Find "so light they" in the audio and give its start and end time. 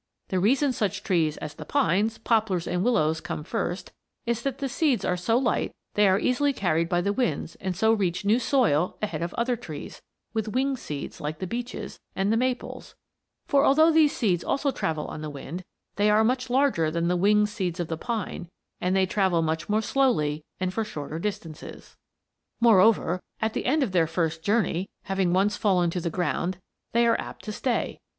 5.15-6.07